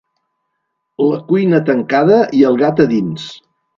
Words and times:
La 1.09 1.19
cuina 1.27 1.59
tancada 1.67 2.17
i 2.39 2.43
el 2.53 2.59
gat 2.63 2.83
a 2.87 2.89
dins. 2.95 3.29